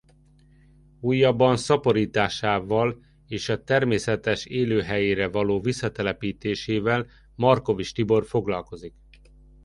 [0.99, 8.95] Újabban szaporításával és a természetes élőhelyére való visszatelepítésével Markovics Tibor foglalkozik.